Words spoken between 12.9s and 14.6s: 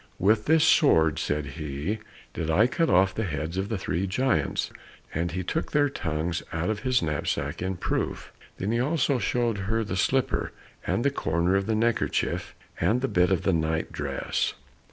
the bit of the night dress.